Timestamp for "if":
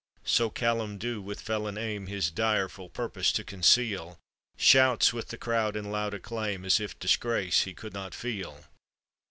6.79-6.97